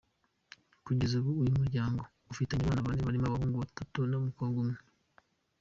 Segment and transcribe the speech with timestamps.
[0.85, 2.01] Kugeza ubu uyu muryango
[2.31, 4.79] ufitanye abana bane barimo abahungu batatu n’umukobwa umwe.